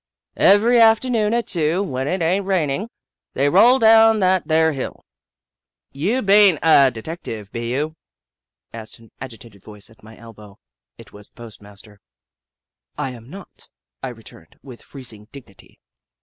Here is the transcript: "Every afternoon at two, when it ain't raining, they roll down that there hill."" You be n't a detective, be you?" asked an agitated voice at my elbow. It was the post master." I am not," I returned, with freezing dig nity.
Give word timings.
"Every 0.55 0.79
afternoon 0.81 1.31
at 1.35 1.45
two, 1.45 1.83
when 1.83 2.07
it 2.07 2.23
ain't 2.23 2.47
raining, 2.47 2.89
they 3.35 3.49
roll 3.49 3.77
down 3.77 4.19
that 4.19 4.47
there 4.47 4.71
hill."" 4.73 5.05
You 6.05 6.23
be 6.23 6.53
n't 6.53 6.59
a 6.63 6.89
detective, 6.89 7.51
be 7.51 7.69
you?" 7.71 7.93
asked 8.73 8.97
an 8.97 9.11
agitated 9.21 9.61
voice 9.63 9.91
at 9.91 10.01
my 10.01 10.17
elbow. 10.17 10.57
It 10.97 11.13
was 11.13 11.27
the 11.29 11.35
post 11.35 11.61
master." 11.61 11.99
I 13.07 13.11
am 13.11 13.29
not," 13.29 13.69
I 14.01 14.07
returned, 14.07 14.55
with 14.63 14.81
freezing 14.81 15.27
dig 15.31 15.45
nity. 15.45 15.77